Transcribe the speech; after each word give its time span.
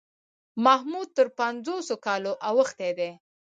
محمود 0.65 1.07
تر 1.17 1.27
پنځوسو 1.39 1.95
کالو 2.05 2.31
اوښتی 2.49 2.91
دی. 2.99 3.11